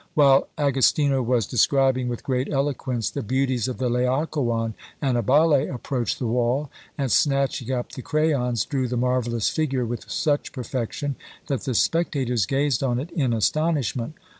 While 0.15 0.47
Agostino 0.57 1.21
was 1.21 1.45
describing 1.45 2.07
with 2.07 2.23
great 2.23 2.51
eloquence 2.51 3.11
the 3.11 3.21
beauties 3.21 3.67
of 3.67 3.77
the 3.77 3.87
Laocoon, 3.87 4.73
Annibale 4.99 5.71
approached 5.71 6.17
the 6.17 6.25
wall, 6.25 6.71
and 6.97 7.11
snatching 7.11 7.71
up 7.71 7.91
the 7.91 8.01
crayons, 8.01 8.65
drew 8.65 8.87
the 8.87 8.97
marvellous 8.97 9.49
figure 9.49 9.85
with 9.85 10.09
such 10.09 10.53
perfection, 10.53 11.17
that 11.45 11.65
the 11.65 11.75
spectators 11.75 12.47
gazed 12.47 12.81
on 12.81 12.99
it 12.99 13.11
in 13.11 13.31
astonishment. 13.31 14.15